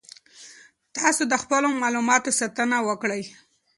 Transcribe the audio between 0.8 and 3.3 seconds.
تاسو د خپلو معلوماتو ساتنه وکړئ.